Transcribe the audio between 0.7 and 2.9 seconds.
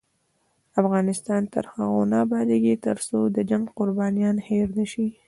افغانستان تر هغو نه ابادیږي،